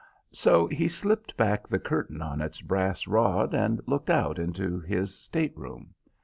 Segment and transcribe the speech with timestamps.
[0.31, 5.13] So he slipped back the curtain on its brass rod and looked out into his
[5.13, 5.93] state room.